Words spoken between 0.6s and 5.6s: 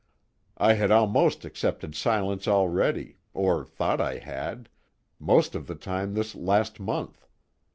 had almost accepted silence already, or thought I had, most